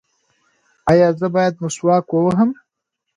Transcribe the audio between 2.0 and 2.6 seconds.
ووهم؟